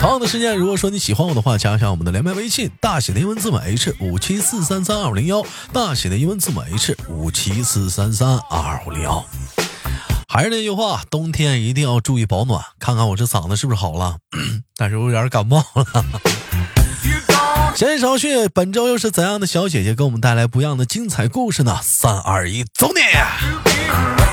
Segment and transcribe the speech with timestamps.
[0.00, 9.24] 同样的时间，如果说你喜欢我的话，加一下我们的连麦微信，大写的英文字母 H 五七四三三二五零幺，大写的英文字母 H 五七四三三二五零幺。
[10.28, 12.62] 还是那句话，冬天一定要注意保暖。
[12.78, 14.18] 看看我这嗓子是不是好了？
[14.76, 16.04] 但是我有点感冒了。
[17.74, 21.80] 闲言少叙，本周又是怎样的小姐姐给我们带来不一样的精彩故事呢？
[21.82, 24.27] 三二一，走你！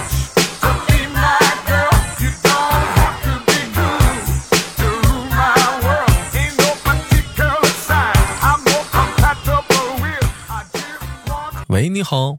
[11.75, 12.37] 喂，你好。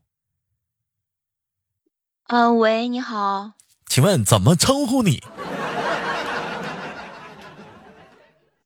[2.28, 3.52] 嗯，喂，你好，
[3.86, 5.22] 请问怎么称呼你？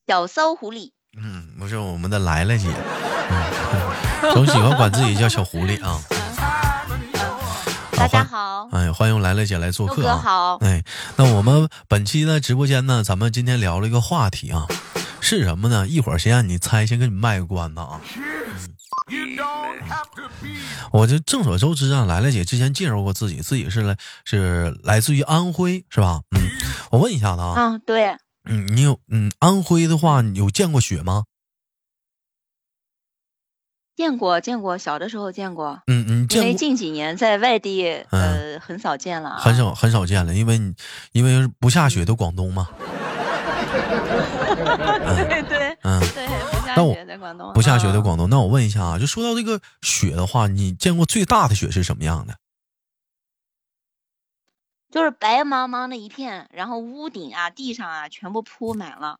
[0.06, 0.92] 小骚狐狸。
[1.20, 6.00] 嗯，不是我们的来来姐，嗯、 总喜欢管自己叫小狐狸啊。
[7.96, 10.20] 大家好，哎，欢迎来来姐来做客啊。
[10.22, 10.84] 好，哎，
[11.16, 14.66] 那我们本期的直播间呢，咱们今天聊了一个话题啊，
[15.20, 15.88] 是什么呢？
[15.88, 18.00] 一会儿先让你猜，先给你卖个关子啊。
[20.92, 26.22] 我就众所周知啊，来来姐之前介绍过自己，自己是来是来自于安徽，是吧？
[26.36, 26.40] 嗯，
[26.90, 31.24] 我问一下子啊，嗯，对，嗯，你有嗯安徽的话，你有见过雪吗？
[33.96, 35.82] 见过，见过，小的时候见过。
[35.86, 40.74] 嗯嗯，因为近几年在外地，呃，很少见了，很少很少见了，因为你
[41.12, 42.68] 因为不下雪的广东嘛。
[45.16, 46.00] 对对，嗯。
[46.14, 46.26] 对。
[46.76, 52.36] 那我在广东不下雪的广东，那我问一下啊，就说到这个雪的话，你见过最大的雪是什么样的？
[54.92, 59.18] 就是白茫茫的一片，然后屋顶啊、地上啊全部铺满了，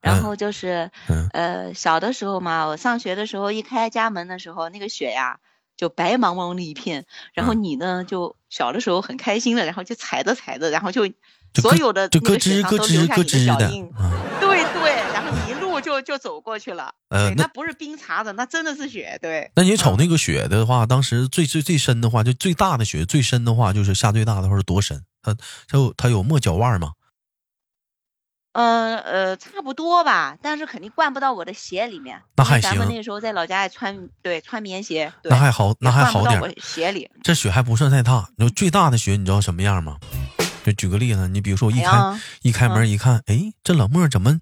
[0.00, 0.90] 然后就是
[1.32, 5.38] 呃小的时候嘛，我上学的时候一开家门的时候，那个雪呀
[5.76, 11.08] 就白茫茫的一片，然后你呢就小的时候很开心的，然后就踩着踩着，然后就
[11.60, 13.68] 所有的就咯吱咯吱咯吱的，
[14.40, 16.92] 对对，然后你一路就就走过去了。
[17.08, 19.18] 呃，那不是冰碴子，那真的是雪。
[19.20, 19.50] 对。
[19.54, 25.02] 那你瞅那个雪的话，当时最最最深的话，就最大的雪最深的话，就是下最大的话是多深？
[25.22, 25.34] 它
[25.68, 26.92] 它有它有没脚腕吗？
[28.58, 32.22] 嗯呃，差不多吧，但是肯定灌不到我的鞋里面。
[32.36, 32.70] 那还行。
[32.70, 35.12] 咱们那时候在老家也穿对穿棉鞋。
[35.24, 36.40] 那还好，那还好点。
[36.58, 37.10] 鞋里。
[37.22, 38.30] 这雪还不算太大。
[38.38, 39.98] 你说最大的雪，你知道什么样吗？
[40.66, 44.36] 就举个例子，你比如说我一开一开门一看，哎，这冷漠怎么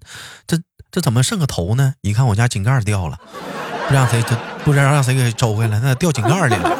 [0.47, 0.59] 这
[0.89, 1.93] 这怎么剩个头呢？
[2.01, 3.19] 一看我家井盖掉了，
[3.87, 6.77] 不知道谁这不知道让谁给周回来，那掉井盖里了。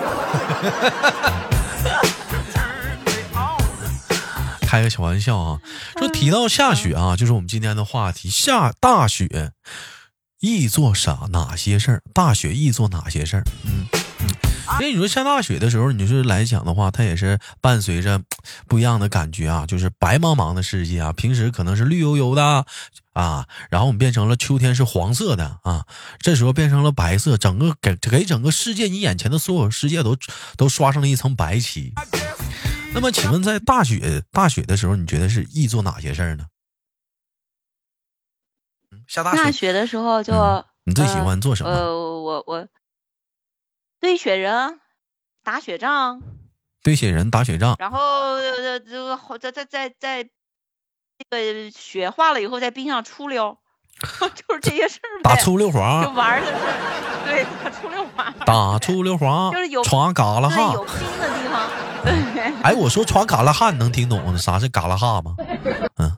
[4.65, 5.59] 开个小玩笑啊，
[5.99, 9.51] 说提到下雪啊，就是我们今天的话题，下大雪
[10.39, 12.01] 易做啥哪些事儿？
[12.11, 13.43] 大雪易做哪些事儿？
[13.63, 13.85] 嗯。
[14.79, 18.21] 因为你说下大雪的时候，你是来讲的话，它也是伴随着
[18.67, 21.13] 不一样的感觉啊，就是白茫茫的世界啊。
[21.13, 22.65] 平时可能是绿油油的
[23.13, 25.85] 啊，然后我们变成了秋天是黄色的啊，
[26.19, 30.17] 这时候变成了白色，整个给给整个世界，你眼前的所有世界都
[30.57, 31.93] 都刷上了一层白漆。
[32.93, 36.47] 那么，请问在大雪大雪的时候，你觉得是易做哪些事儿呢？
[39.07, 40.33] 下大雪雪的时候就
[40.85, 41.69] 你最喜欢做什么？
[41.69, 42.67] 呃，我我。
[44.05, 44.79] 堆雪人，
[45.43, 46.21] 打雪仗，
[46.83, 50.29] 堆雪人打雪仗，然后这这个在在在在
[51.17, 53.57] 那个雪化了以后在冰上出溜，
[53.99, 56.53] 就是这些事儿打出溜滑，就玩的是
[57.25, 61.67] 对打出溜滑，打出溜滑就是有床嘎啦哈，有冰的地方。
[62.61, 65.35] 哎，我说床嘎啦哈，你能听懂啥是嘎啦哈吗？
[65.97, 66.15] 嗯。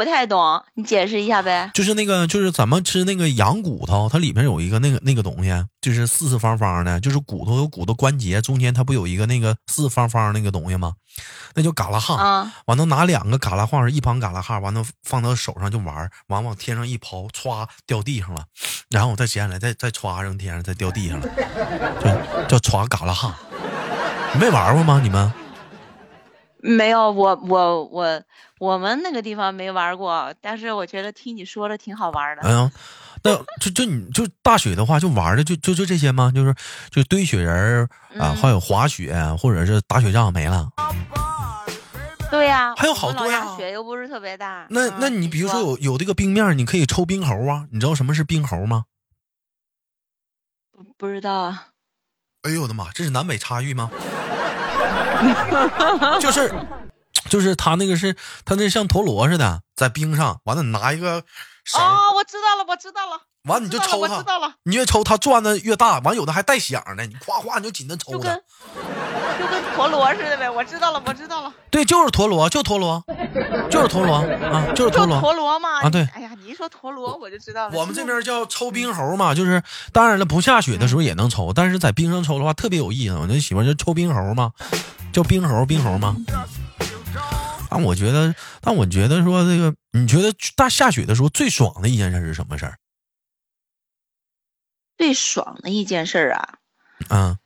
[0.00, 1.70] 不太懂，你解释一下呗。
[1.74, 5.50] 就是那个，就是咱们吃那个羊骨头，它里面有一个那个那个东西，
[5.82, 10.94] 就是四四方方的，就是骨头有骨头关节，中间它不有一个那个四四方方那个东西吗？
[11.54, 12.50] 那叫嘎啦哈。
[12.64, 18.44] 完了拿两个嘎啦哈，一旁嘎啦哈，完了放到手上就玩，完往天上一抛，歘掉地上了，
[18.88, 21.28] 然后我再捡起来再再歘扔天上，再掉地上了，
[22.48, 23.38] 叫叫歘嘎啦哈。
[24.40, 24.98] 没玩过吗？
[25.02, 25.30] 你们？
[26.62, 28.22] 没有，我我我。
[28.60, 32.42] 我们那个地方没玩过，但是我觉得听你说的挺好玩的。
[32.42, 32.70] 哎呀，
[33.24, 36.30] 那就就你就大雪的话，就玩的就就就这些吗？
[36.34, 36.54] 就是
[36.90, 40.68] 就堆雪人啊，还有滑雪或者是打雪仗没了。
[42.30, 43.56] 对呀，还有好多呀。
[43.56, 44.66] 雪又不是特别大。
[44.68, 47.66] 那那你比如说有有这个冰面，你可以抽冰猴啊。
[47.72, 48.84] 你知道什么是冰猴吗？
[50.70, 51.68] 不不知道啊。
[52.42, 53.90] 哎呦我的妈，这是南北差异吗？
[56.20, 56.52] 就是，
[57.28, 61.24] 就是他那个是，他那像陀螺似的，在冰上，完了拿一个。
[61.74, 63.20] 哦，我知道了，我知道了。
[63.44, 64.24] 完你就抽它，
[64.64, 68.34] 你越抽它转的越大，完有的还带响的，你夸夸你就紧着抽他，
[69.38, 70.50] 就跟陀螺似的呗。
[70.50, 71.52] 我知道了，我知道了。
[71.70, 73.02] 对，就是陀螺，就陀螺，
[73.70, 74.16] 就是陀螺
[74.52, 75.18] 啊，就是陀螺。
[75.20, 76.06] 陀螺嘛啊，对。
[76.14, 77.78] 哎呀，你一说陀螺我就知道了。
[77.78, 79.62] 我们这边叫抽冰猴嘛，就是
[79.92, 83.14] 当然了，不下雪的时候也能抽，但是在冰上抽的话特别有意思。
[83.14, 84.52] 我那喜欢就抽冰猴嘛，
[85.12, 86.14] 叫冰猴，冰猴嘛。
[87.70, 92.74] 但我觉得，但我觉得说这个，你觉得大下雪的时候最爽的一件事是什么事儿？
[95.00, 96.58] 最爽的一件事儿啊，
[97.08, 97.38] 嗯，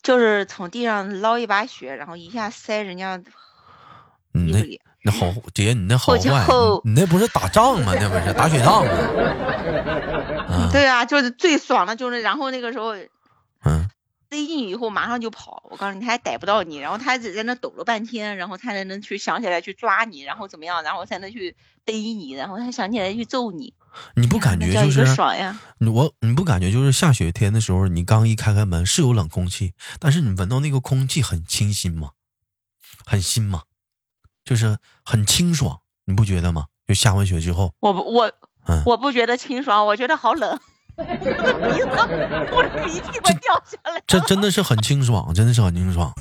[0.00, 3.20] 就是从地上捞一把雪，然后一下塞人家
[4.32, 4.80] 衣服里。
[5.02, 6.20] 那好姐，你那好坏，
[6.84, 7.94] 你那不是打仗吗？
[7.98, 8.92] 那不是打雪仗吗？
[10.70, 12.94] 对啊，就是最爽的，就是然后那个时候，
[13.64, 13.90] 嗯。
[14.30, 23.74] 塞进去以后马上就跑，我告诉你，他还逮不到你，然后他只在那抖了半天，然后他才能去想起来去抓你，然后怎么样，然后才能去逮你，然后他想起来去揍你。
[24.14, 25.58] 你不感觉就是爽呀？
[25.80, 32.10] 我你不感觉就是下雪天的时候，你刚一开开门是有冷空气，但是你闻到那个空气很清新吗？
[33.04, 33.62] 很新吗？
[34.44, 36.66] 就是很清爽，你不觉得吗？
[36.86, 38.32] 就下完雪之后，我不我
[38.86, 40.58] 我不觉得清爽，我觉得好冷。
[40.96, 41.86] 我的鼻子，
[42.50, 44.02] 我的鼻涕快掉下来。
[44.04, 46.12] 这真的是很清爽，真的是很清爽。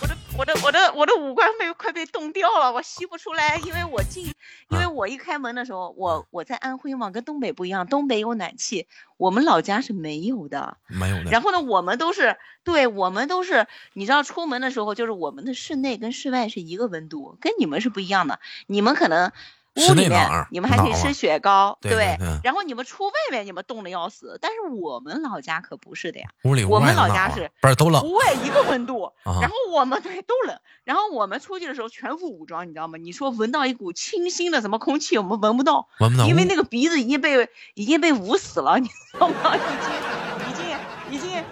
[0.00, 4.26] 我的我的我的我的五官被快被冻掉了，我吸不出来，因为我进，
[4.68, 8.86] 因为我一开门的时候，我我在安徽嘛，跟东北不一样，东北有暖气，
[9.16, 11.30] 我们老家是没有的，没有的。
[11.30, 19.32] 然后呢，我们都是，对我们都是，你知道，出门的时候就是我们的室内跟室外是一个温度，跟你们是不一样的，你们可能。
[19.76, 26.26] 屋里面你们还可以吃雪糕，对，然后你们出外面你们冻得要死，但是我们老家可不是的呀。
[26.44, 28.02] 屋里我们老家是不是都冷？
[28.02, 32.96] 屋外一个温度，然后我们 对都冷，然后我们出去的时候全副武装，你知道吗？
[32.98, 39.34] 你说闻到一股清新的什么空气，我们闻不到，闻不到，因为那个鼻子已经被已经被捂死了，你知道吗？
[39.56, 40.35] 已经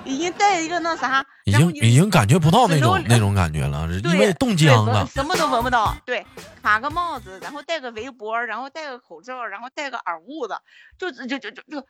[0.04, 0.24] 已经。
[0.36, 5.96] 带一个那啥，已经已经感觉不到那种那种感觉了，因为冻僵了，什么都闻不到。
[6.04, 6.26] 对，
[6.60, 10.56] 卡个帽子，然后戴个围脖，然后戴个口罩，然后戴个耳捂子，
[10.98, 11.80] 就就就就就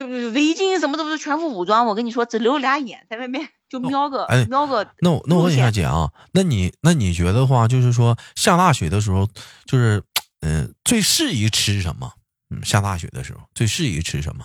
[0.00, 1.86] 就围巾什么的不是全副武装。
[1.86, 4.84] 我跟你说，只留俩眼在外面就瞄个瞄个。
[4.98, 9.28] 那我那我问一下姐啊，那你那你觉得话就是说下大雪的时候，
[9.64, 10.02] 就是
[10.40, 12.12] 嗯最适宜吃什么？
[12.50, 14.44] 嗯，下大雪的时候最适宜吃什么？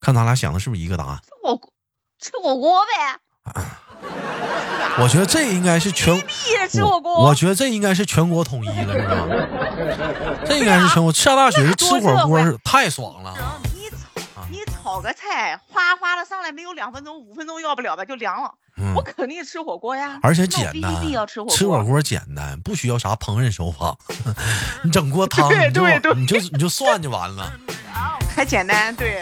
[0.00, 1.20] 看咱俩想的是不是一个答案？
[1.44, 1.71] 我。
[2.22, 3.18] 吃火锅呗，
[5.02, 6.16] 我觉得这应该是全，
[6.70, 7.24] 吃火锅。
[7.24, 9.26] 我觉得这应该是全国统一了，是吧？
[10.46, 13.34] 这应该是全国下大雪吃火锅是太爽了。
[13.74, 18.52] 你炒你炒个菜，哗哗的上来，没有两分钟、五分钟要不了吧就凉了。
[18.94, 20.94] 我肯定吃火锅呀，而且简单，
[21.26, 23.96] 吃火吃火锅简单，不需要啥烹饪手法，
[24.84, 27.52] 你整锅汤你就你就你就算就完了，
[28.32, 29.20] 还简单，对。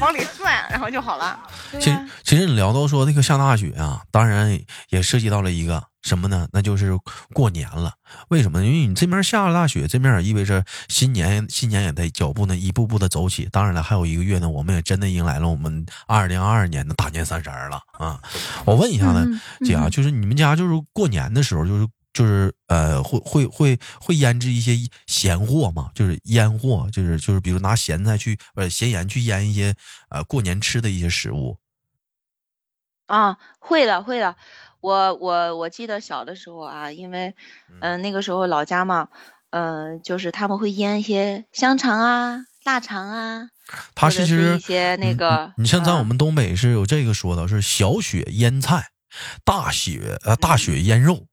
[0.00, 1.38] 往里涮，然后就好了。
[1.72, 4.58] 其实，其实你聊到说那个下大雪啊，当然
[4.88, 6.48] 也涉及到了一个什么呢？
[6.52, 6.98] 那就是
[7.34, 7.92] 过年了。
[8.28, 8.64] 为什么？
[8.64, 13.48] 因为你这边下了大雪，这面也意味着新年，新年也在脚步呢一步步的走起。
[13.52, 18.20] 当然了，还有一个月呢，我们也真的迎来了我们二零二二年的大年三十了啊！
[18.64, 19.26] 我问一下呢，
[19.64, 21.86] 姐啊，就是你们家就是过年的时候就是。
[22.12, 24.76] 就是呃，会会会会腌制一些
[25.06, 25.90] 咸货嘛？
[25.94, 29.74] 就是腌货，就是就是比如拿咸菜去呃咸盐去腌一些
[30.08, 31.58] 呃过年吃的一些食物。
[33.06, 34.36] 啊，会的会的，
[34.80, 37.34] 我我我记得小的时候啊，因为
[37.80, 39.08] 嗯那个时候老家嘛，
[39.50, 43.48] 嗯就是他们会腌一些香肠啊、腊肠啊，
[43.94, 48.90] 它其实一些那个，你像在我们东北是有这个说的，是小雪腌菜，
[49.44, 51.26] 大雪呃大雪腌肉。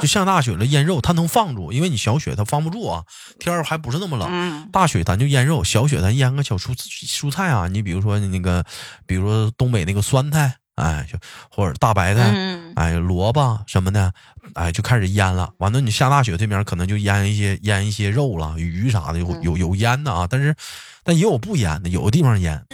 [0.00, 3.02] 就下大雪了，腌肉它能放住，因为你小雪它放不住啊。
[3.38, 7.66] 天儿还不是那么冷，大雪咱就腌肉，小雪咱腌个小蔬蔬菜啊。
[7.68, 8.64] 你比如说那个，
[9.06, 11.18] 比如说东北那个酸菜，哎，就
[11.50, 12.32] 或者大白菜，
[12.76, 14.12] 哎，萝卜什么的，
[14.54, 15.50] 哎，就开始腌了。
[15.58, 20.54] 完了，你下大雪这边可能就腌一些腌一些肉了，鱼啥的有有有腌的啊，但是
[21.02, 22.64] 但也有不腌的，有的地方腌。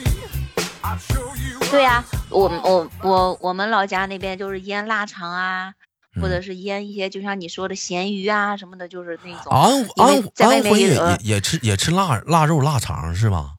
[1.70, 5.72] 对呀，我我我我们老家那边就是腌腊肠啊。
[6.21, 9.52] 或者是腌一些，就像你说的咸鱼啊什么的，就是那种。
[9.52, 13.54] 安安安徽也也也吃也吃腊腊肉腊肠是吧？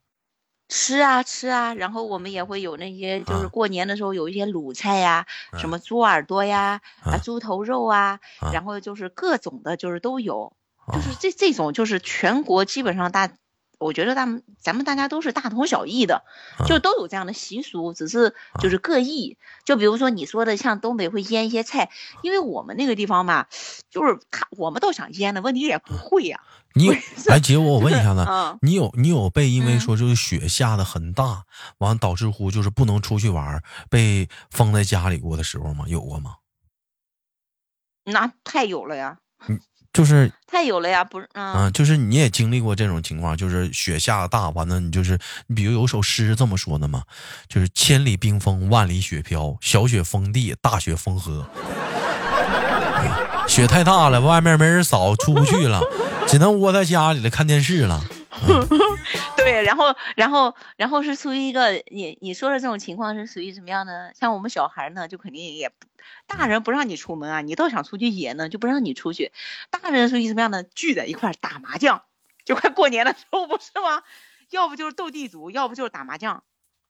[0.68, 5.28] 吃啊吃啊，然后我们也会有那些，就是过年的时候有一些卤菜呀，
[5.60, 8.20] 什么猪耳朵呀，啊猪头肉啊，
[8.52, 10.54] 然后就是各种的，就是都有，
[10.92, 13.30] 就是这这种就是全国基本上大
[13.80, 16.24] 我觉得咱们咱们大家都是大同小异的，
[16.66, 19.38] 就都有这样的习俗，只是就是各异。
[19.64, 21.90] 就比如说你说的，像东北会腌一些菜，
[22.22, 23.48] 因为我们那个地方吧，
[23.90, 26.42] 就是看我们倒想腌的，问题也不会呀。
[26.78, 26.90] 你
[27.30, 28.26] 哎姐，我我问一下子，
[28.62, 31.46] 你有你有被因为说就是雪下的很大，
[31.78, 35.86] 完导致乎就是不能出去玩，被封在家里过的时候吗？
[35.88, 36.36] 有过吗？
[38.04, 39.20] 那太有了呀。
[39.94, 47.04] 就是太有了呀，不是嗯，就是你也经历过这种情况，就是雪下的大，完了你就是你，比如有首诗是这么说的嘛，
[47.48, 51.48] 就是千里冰封，万里雪飘，小雪封地，大雪封河。
[53.48, 55.82] 雪太大了，外面没人扫，出不去了，
[56.28, 58.04] 只能窝在家里了看电视了。
[59.46, 64.12] 对，然后，然后，然后是属于一个你你说的这种情况是属于什么样的？
[64.20, 65.72] 像我们小孩呢，就肯定也，
[66.26, 69.32] 大人不让你出门啊，你倒想出去野呢，就不让你出去。
[69.70, 70.64] 大人属于什么样的？
[70.64, 72.02] 聚在一块打麻将，
[72.44, 74.02] 就快过年的时候不是吗？
[74.50, 76.44] 要不就是斗地主，要不就是打麻将，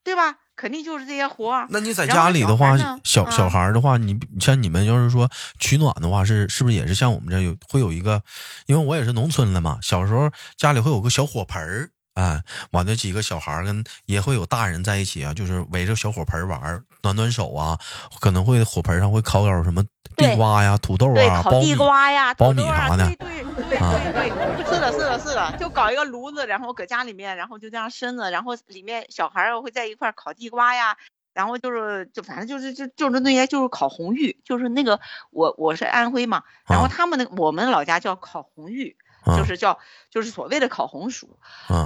[0.04, 0.38] 对吧？
[0.56, 1.66] 肯定就是这些活。
[1.70, 8.24] 那你在家里的话，小小孩的话，你像你们要是说取暖的话，是是不是也是像我们这有会有一个？
[8.66, 11.92] 因为我也是农村的嘛，小时候家里会有个小火盆儿。
[12.16, 12.42] 哎，
[12.72, 17.78] 完了几个小孩跟也会有大人在一起啊，就是围着小火盆玩，暖暖手啊，
[18.22, 19.84] 可能会火盆上会烤点什么
[20.16, 23.06] 地瓜呀、土豆啊、烤地瓜呀、苞米啥的。
[23.18, 30.96] 对对对对对，是的，是的，是的，就搞一个炉子，然后搁家里面，然后就这样生着，然后里面小孩会在一块烤地瓜呀，
[31.34, 38.96] 然后就是就反正就是就就是那些就是烤红玉，就是那个我我是安徽嘛，然后他们那我们老家叫烤红玉。
[39.26, 39.80] 就是叫，
[40.10, 41.40] 就是所谓的烤红薯，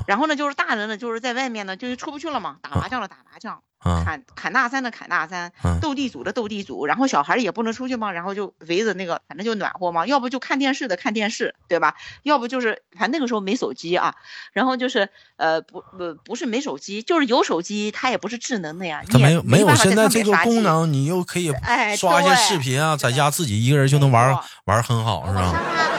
[0.08, 3.62] 然后呢，就是大人呢，就是在外面呢，就是出不去了嘛，打麻将了打麻将。
[3.82, 10.06] 砍砍大山的砍大山，斗地主的斗地主，然后小孩也不能出去嘛，然后就围着那个，反正就暖和嘛。
[10.06, 11.96] 要不就看电视的看电视，对吧？
[12.24, 14.16] 要不就是反正那个时候没手机啊，
[14.52, 15.08] 然后就是
[15.38, 19.02] 呃不不不是没手机，就是有手机，它也不是智能的呀。
[19.10, 25.42] 它没有没有现在这个功能，你又可以哎刷一些视频啊，在家自己一个人就能玩玩很好，是吧？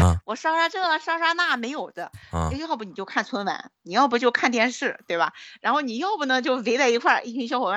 [0.00, 2.12] 啊，我刷刷这刷刷那没有的，
[2.58, 5.32] 要不你就看春晚，你要不就看电视，对吧？
[5.62, 7.69] 然后你要不呢就围在一块一群小伙。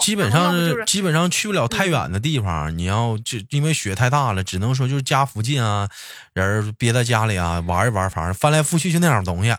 [0.00, 2.76] 基本上是基本上去不了太远的地方。
[2.76, 5.88] 你要就因为雪太大了，只能说就是家附近啊，
[6.32, 9.54] 人憋在家里啊玩一玩，反正翻来覆去就那样东西。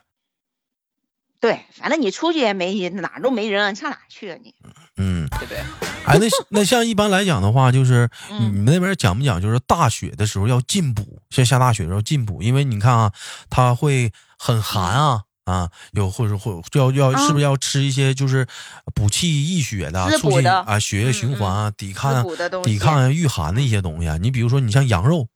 [1.41, 4.53] 对，反正你出去也没哪都没人，上哪去啊你？
[4.97, 5.59] 嗯，对不对？
[6.03, 9.41] 哎，那那像一般来讲的话，就是你们那边讲不讲？
[9.41, 13.13] 就是大雪的时候要进补，像下大雪的时候进补，因为你看啊，
[13.49, 15.23] 它会很寒啊。
[15.49, 18.45] 啊，有或者或要要是不是要吃一些就是
[18.93, 22.23] 补气益血的，促进啊血液循环啊，抵抗
[22.63, 24.17] 抵抗御寒的一些东西啊。
[24.17, 25.27] 你比如说，你像羊肉，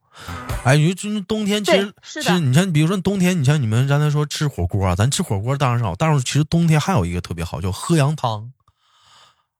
[0.63, 8.51] 哎，你就冬天其实其实你像比如说冬天，你像你们刚才说吃火锅，咱吃火锅当然是好，但是其实冬天还有一个特别好，叫喝羊汤。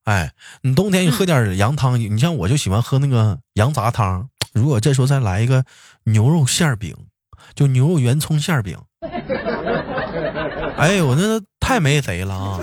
[0.04, 4.30] 哎，你冬天你喝点羊汤，你像我就喜欢喝那个羊杂汤。
[4.52, 5.66] 如果这时候再来一个
[6.04, 6.96] 牛肉馅饼，
[7.56, 8.78] 就牛肉圆葱馅饼。
[10.78, 12.60] 哎呦，那太没谁了啊！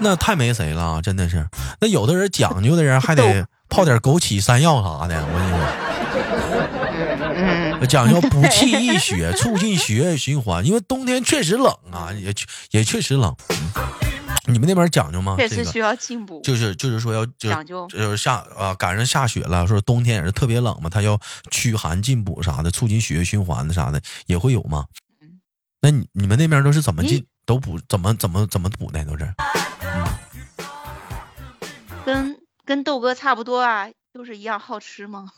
[0.00, 1.46] 那太没谁了，真的是。
[1.80, 5.50] 那有的人讲究的人还得泡点枸杞、山药啥的，我跟你
[7.80, 10.64] 说，讲究补气益血， 促进血液循环。
[10.66, 12.34] 因为冬天确实冷啊，也
[12.72, 13.34] 也确实冷。
[14.46, 15.36] 你们那边讲究吗？
[15.38, 16.40] 确实需要进补。
[16.42, 21.16] 就是就是说要讲究，就是下啊赶上下雪了，说冬天也是特别冷嘛，他要
[21.50, 24.84] 驱寒进补啥的，促进血液循环的啥的也会有吗？
[25.82, 29.34] 那你你们那边都是怎么进都补怎么怎么怎么补的都是？
[32.06, 35.30] 跟跟豆哥差不多啊，都是一样好吃吗？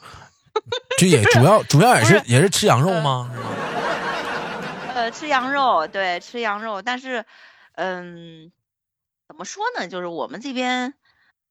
[0.98, 3.30] 这也主要主要也是也是吃羊肉吗？
[4.94, 7.24] 呃，吃羊肉，对，吃羊肉，但是，
[7.72, 8.52] 嗯，
[9.26, 9.88] 怎么说呢？
[9.88, 10.94] 就是我们这边，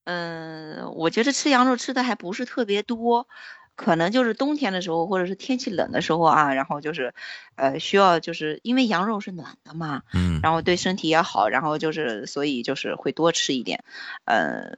[0.06, 3.28] 嗯，我觉得吃羊肉吃的还不是特别多。
[3.76, 7.14] 可能就是冬天的时候，或者是天气冷的时候啊，然后就是，
[7.56, 13.84] 呃，需要就是因为羊肉是暖的嘛，嗯，然后对身体也好，然后就是所以就是会多吃一点，
[14.26, 14.76] 呃，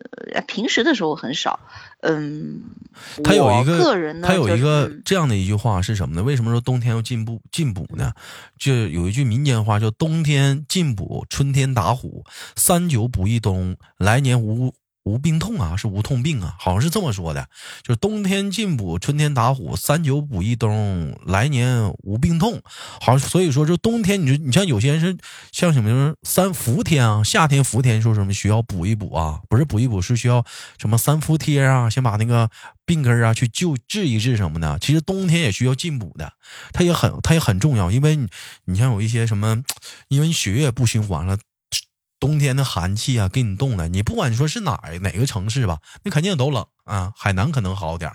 [0.48, 1.60] 平时的时候很少，
[2.02, 2.64] 嗯，
[3.24, 6.24] 他有一个人他有一个这样的一句话是什么呢？
[6.24, 8.14] 为什么说冬天要进补进补呢？
[8.58, 12.24] 就有一句民间话叫“冬天进补，春天打虎，
[12.56, 14.74] 三九补一冬，来年无
[15.06, 17.48] 无病痛啊，是无痛病啊，好像是这么说的，
[17.84, 22.60] 就是冬天进补，春天打虎，三九补一冬，来年无病痛。
[23.00, 25.16] 好，所以说这冬天，你说你像有些人是
[25.52, 30.44] 像什么三伏天啊，夏天伏天说什么需要补一补啊，不是补一补，是需要
[30.80, 32.50] 什么三伏贴啊，先把那个
[32.84, 34.80] 病根啊去救治一治什么的。
[34.80, 36.34] 其实冬天也需要进补的，
[36.74, 38.28] 它也很它也很重要，因为你
[38.66, 39.64] 你像有一些什么，
[40.08, 41.38] 因为你血液不循环了。
[42.20, 43.88] 冬天的寒气啊，给你冻的。
[43.88, 47.12] 你不管说是哪哪个城市吧，那肯定都冷啊。
[47.16, 48.12] 海南可能好点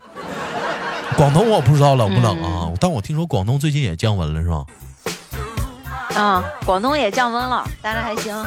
[1.17, 2.73] 广东我不知道冷不冷啊。
[2.81, 4.65] 但我听说广东最近也降温了，是吧？
[6.21, 8.35] 啊，广东也降温了，但是还行。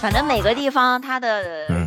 [0.00, 1.79] 反正每个地方它的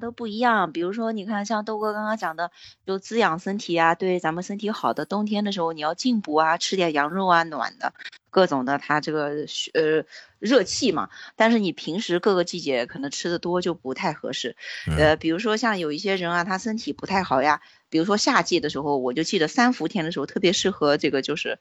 [0.00, 0.72] 它都不一样。
[0.72, 2.50] 比如说，你看像豆哥刚刚讲的，
[2.86, 5.04] 就滋养身体啊，对咱们身体好的。
[5.04, 7.92] 冬天的时候你要进补啊，吃点羊肉啊，暖的。
[8.30, 10.04] 各种的，它这个呃
[10.38, 14.54] 热气嘛，但是你平时各个季节可能吃的多就不太合适，
[14.86, 21.58] 呃，比如说像有一些人啊，他身体不太好呀，比如说夏季的时候，我就记得三伏天的时候特别适合这个，就是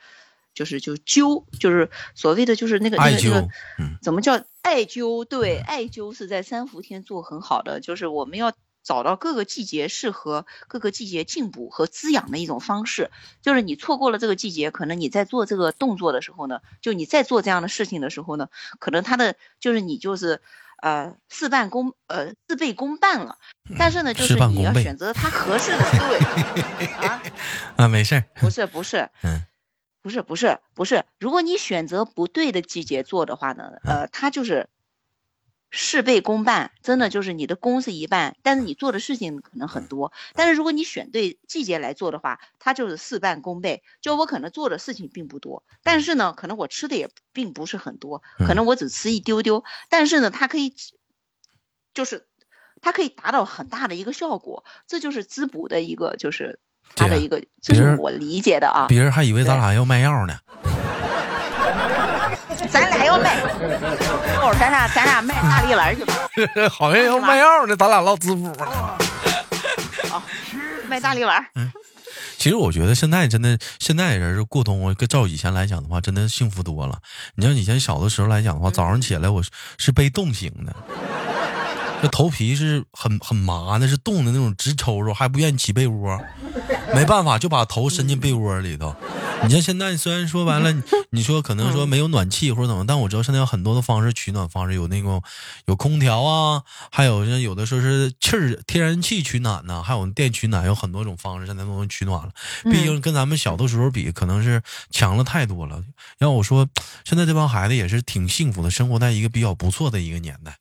[0.53, 3.47] 就是就灸，就是所谓的就是那个那个那个，
[4.03, 5.25] 怎么叫艾灸？
[5.25, 8.53] 对，艾灸是在三伏天做很好的，就是我们要。
[8.81, 13.11] 找到各个季节适合各个季节进补和滋养的一种方式，
[13.41, 18.47] 就是你错过了这个季节，可能你在做这个动作的时候呢，就你在做这样的事情的时候呢，
[18.79, 20.41] 可能它的就是你就是
[20.81, 23.37] 呃事半功呃事倍功半了。
[23.77, 27.21] 但是呢，就是你要选择它合适的对 啊
[27.75, 29.43] 啊没事儿不是不是嗯
[30.01, 34.69] 不是不是不是，如果你选择不对的季节做的话呢，呃它就是。
[35.71, 40.11] 事倍功半，真的就是你的功是一半，但是你做的事情可能很多。
[40.33, 43.83] 但是如果你选对季节来做的话，它就是事半功倍。
[44.01, 49.63] 就我可能做的事情并不多，但是呢，可能我吃的也并不是很多，可能我只吃一丢丢。
[49.89, 50.73] 但是呢，它可以，
[51.93, 52.25] 就是
[52.81, 54.65] 它可以达到很大的一个效果。
[54.87, 56.59] 这就是滋补的一个，就是
[56.95, 58.85] 它的一个，这是我理解的啊。
[58.87, 60.37] 别人还以为咱俩要卖药呢。
[62.69, 63.39] 咱俩要卖，
[64.59, 66.13] 咱俩咱俩卖大力丸去吧。
[66.69, 68.55] 好像要卖药呢，咱俩唠滋补呢。
[70.09, 70.21] 好，
[70.87, 71.43] 卖大力丸。
[71.55, 71.71] 嗯，
[72.37, 76.99] 其实我觉得现在真的，现在人是过冬，跟照以前来讲的话，真的幸福多了。
[77.35, 79.41] 你像以前小的时候来讲的话，早上起来我
[79.77, 80.75] 是被冻醒的，
[82.01, 86.19] 这头皮是很很麻的，是冻的那种直抽抽，还不愿意起被窝，
[86.95, 88.95] 没办法就把头伸进被窝里头。
[89.43, 95.23] 你像现在，虽然说完了，你说可能说没有暖气或者怎么，但我知道现在有很多的方式取暖方式，有那种
[95.65, 102.31] 有空调啊，还有像有的说是气儿天然气取暖呢，还有电取暖，有很多种方式现在都能取暖了。
[102.65, 105.81] 毕竟跟咱们小的时候比，可能是强了太多了。
[106.17, 106.67] 要我说，
[107.05, 110.57] 现在这帮孩子也是挺幸福的，生活在一个比较不错的一个年代。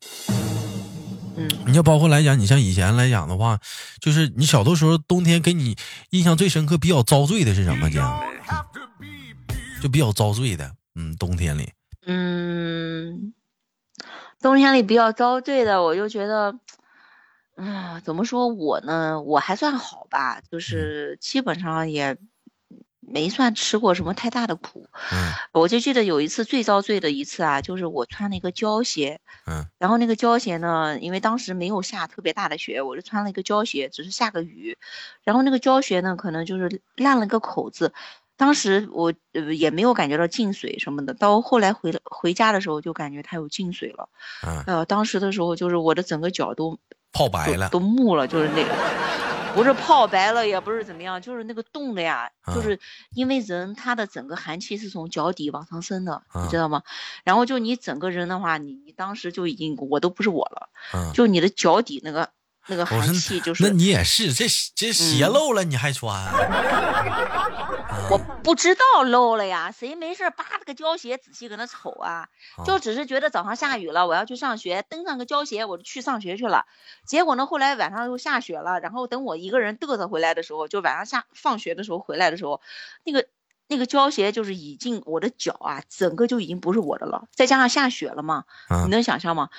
[1.38, 3.60] 嗯，你要包括来讲，你像以前来讲的话，
[4.00, 5.76] 就是你小的时候冬天给你
[6.10, 7.88] 印象最深刻、比较遭罪的是什么？
[7.90, 8.20] 讲。
[9.80, 11.72] 就比较遭罪的，嗯，冬天里，
[12.04, 13.32] 嗯，
[14.42, 16.58] 冬天里比较遭罪的，我就觉得，
[17.54, 19.20] 啊，怎么说我呢？
[19.22, 22.16] 我还算好吧，就是基本上也
[23.10, 24.86] 没算吃过什么太大的苦。
[25.12, 34.76] 嗯，我就记得有一次最遭罪的一次啊，就是我穿了一个胶鞋，嗯，然后那个胶鞋呢，因为当时没有下特别大的雪，我就穿了一个胶鞋，只是下个雨，
[35.24, 37.92] 然后那个胶鞋呢，可能就是烂了个口子。
[38.36, 44.08] 当时我呃也没有感觉到进水什么的，到后来回回家的时候就感觉它有进水了，
[44.64, 46.78] 呃，当时的时候就是我的整个脚都
[47.12, 48.70] 泡白了，都木了，就是那个，
[49.54, 52.78] 不是泡白了，也不是怎么样，就是那个冻的呀，就是
[53.12, 56.82] 因为人他的整个寒气是从脚底往上升的，你知道吗？
[57.24, 60.68] 然后就你整个人的话，你你当时就已经我都不是我了，
[61.12, 62.30] 就你的脚底那个
[62.68, 66.32] 那个寒气就是，那你也是这这鞋漏了你还穿？
[68.10, 72.28] 我不知道漏了呀，谁没事扒着个胶鞋仔细搁那瞅啊？
[72.64, 76.64] 就只是觉得早上下雨了，我要去上学，蹬上个胶鞋我就去上学去了。
[77.06, 82.62] 结果呢，后来晚上又下雪了，然后等我一个人嘚瑟回来的时候，就晚上下放学的时候回来的时候，
[83.04, 83.26] 那个
[83.66, 87.28] 那个胶鞋就是已经我的脚啊，整个就已经不是我的了。
[87.34, 88.44] 再加上下雪了嘛，
[88.84, 89.50] 你能想象吗？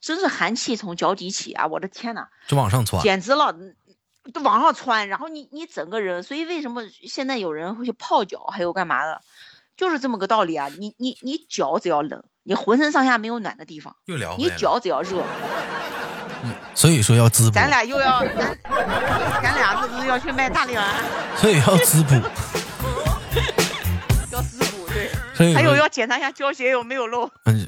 [0.00, 1.66] 真是寒气从脚底起啊！
[1.66, 3.54] 我的天呐，就往上窜，简直了。
[4.34, 9.22] 都往上窜，然后你你整个人，所以为什么现在有人会去泡脚，还有干嘛的，
[9.78, 10.68] 就是这么个道理啊！
[10.78, 15.24] 你你你脚只要冷，你浑身上下没有暖的地方，又聊你脚只要热，
[16.44, 17.54] 嗯，所以说要滋补。
[17.54, 20.86] 咱俩又要，咱俩是不是要去卖大力丸？
[21.36, 22.14] 所以要滋补，
[24.30, 25.10] 要滋补对。
[25.54, 27.30] 还有要检查一下胶鞋有没有漏。
[27.46, 27.66] 嗯。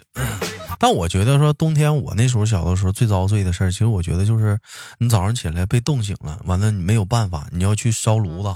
[0.83, 4.59] 但我觉得说冬天我那时候小的时候最遭罪的事儿，其实我觉得就是
[4.99, 8.53] 你早上起来被冻醒了，完了你没有办法，你要去烧炉子，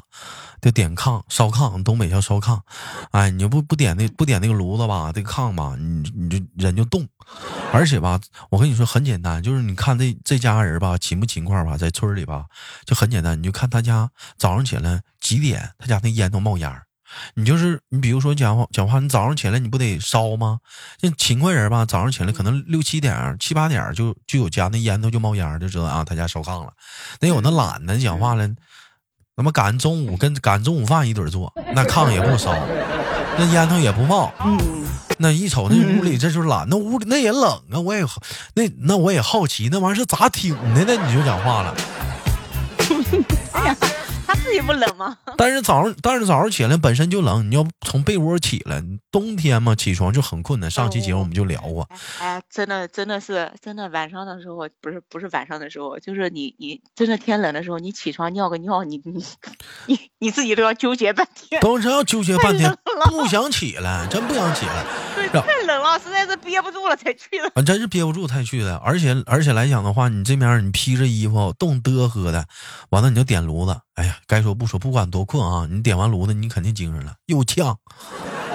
[0.61, 2.59] 就点炕烧炕，东北叫烧炕，
[3.13, 7.07] 哎，你不不点那不点那个炉子吧，这个炕吧，你你就人就冻，
[7.73, 12.47] 而且吧，我跟你说很简单，就是你看这这家人吧勤不勤快吧，在村里吧
[12.85, 16.86] 就很简单，你就看他家早上起来几点，他家那烟都冒烟儿。
[17.35, 20.59] 你就是你，比如说讲话讲话，你早上起来你不得烧吗？
[21.01, 26.73] 那勤快人吧，早上起来可能六七点、七八点就就有家那烟头就冒烟，就知道啊，他家烧炕了。
[27.21, 28.49] 那有那懒的讲话了，
[29.37, 32.53] 他妈赶中午跟赶中午饭一堆做，那炕也不烧，
[33.39, 34.33] 那烟头也不冒。
[35.19, 36.69] 那一瞅那屋里，这就是懒。
[36.69, 38.05] 那屋里那也冷啊，我也
[38.55, 41.07] 那那我也好奇，那玩意儿是咋挺的呢？
[41.07, 41.75] 你就讲话了。
[44.35, 45.17] 自己不冷吗？
[45.37, 50.71] 但是早上，但是早上起来本身就冷，你要从被窝起来，冬天嘛，起床就很困难。
[50.71, 51.89] 上期节目我们就聊过。
[52.19, 59.25] 哎，真的，真的是，真的晚上的时候，不是不是晚上的时候，就是你你真的天冷的时候，你起床尿个尿，你你
[59.87, 61.61] 你你自己都要纠结半天。
[61.61, 62.71] 当时要纠结半天，
[63.05, 64.85] 不想起来，真不想起来。
[65.17, 67.51] 对，太冷了，实在是憋不住了才去的。
[67.55, 68.77] 啊，真是憋不住才去的。
[68.77, 72.47] 而且而且来讲的话，你这边你披着衣服冻得喝的，
[72.91, 73.77] 完了你就点炉子。
[73.95, 77.77] 哎呀，该说不说，不管多困啊，你点完炉子，你肯定精神了，又呛，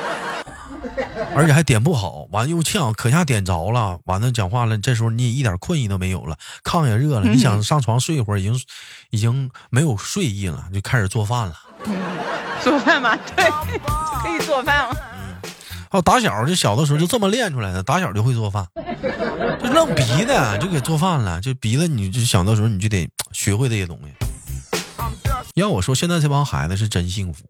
[1.35, 8.61] 而且还点不好，完了又呛，可下点着了，完了讲话了，这时候你也一点困意都没有了，炕也热了，你想上床睡一会儿，已经
[9.09, 11.55] 已经没有睡意了，就开始做饭了。
[12.63, 13.17] 做饭吗？
[13.35, 13.49] 对，
[14.51, 14.97] 做饭吗？
[15.91, 18.67] 哦，打小就小的时候就这么练出来的，打小就会做饭，
[19.63, 24.11] 就愣鼻子就给做饭了，就鼻子你就小的时候你就得学会这些东西。
[25.53, 27.45] 要我说，现在这帮孩子是真幸福。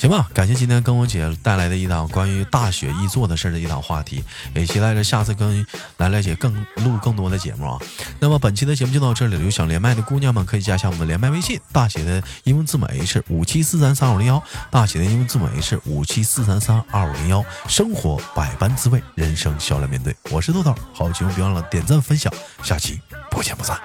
[0.00, 5.66] 行吧，感谢今天跟我姐带来的一档关于大雪易做的事儿的一档话题，也期待着下次跟
[5.98, 7.78] 来来姐更录更多的节目啊。
[8.18, 17.44] 那么本期的节目就到这里了，有想连麦的姑娘们可以加一下我们的连麦微信，大写的英文字母 H 五七四三三五零幺，大写的英文字母 H 五七四三三二五零幺。
[17.68, 20.16] 生活百般滋味，人生笑来面对。
[20.30, 22.32] 我是豆豆，好节目别忘了点赞分享，
[22.62, 22.98] 下期
[23.30, 23.78] 不见不散。